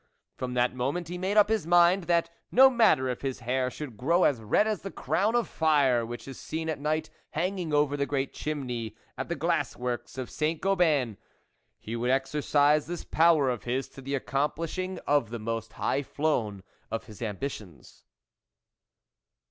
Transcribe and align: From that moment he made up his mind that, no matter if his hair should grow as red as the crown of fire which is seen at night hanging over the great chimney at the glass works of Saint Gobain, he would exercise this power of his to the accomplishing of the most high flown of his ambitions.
From 0.35 0.55
that 0.55 0.73
moment 0.73 1.09
he 1.09 1.19
made 1.19 1.37
up 1.37 1.49
his 1.49 1.67
mind 1.67 2.05
that, 2.05 2.31
no 2.51 2.71
matter 2.71 3.07
if 3.07 3.21
his 3.21 3.41
hair 3.41 3.69
should 3.69 3.97
grow 3.97 4.23
as 4.23 4.41
red 4.41 4.65
as 4.65 4.81
the 4.81 4.89
crown 4.89 5.35
of 5.35 5.47
fire 5.47 6.03
which 6.03 6.27
is 6.27 6.39
seen 6.39 6.69
at 6.69 6.79
night 6.79 7.11
hanging 7.33 7.71
over 7.71 7.95
the 7.95 8.07
great 8.07 8.33
chimney 8.33 8.95
at 9.15 9.29
the 9.29 9.35
glass 9.35 9.75
works 9.77 10.17
of 10.17 10.31
Saint 10.31 10.59
Gobain, 10.59 11.17
he 11.79 11.95
would 11.95 12.09
exercise 12.09 12.87
this 12.87 13.03
power 13.03 13.51
of 13.51 13.65
his 13.65 13.87
to 13.89 14.01
the 14.01 14.15
accomplishing 14.15 14.97
of 15.05 15.29
the 15.29 15.37
most 15.37 15.73
high 15.73 16.01
flown 16.01 16.63
of 16.89 17.03
his 17.03 17.21
ambitions. 17.21 18.03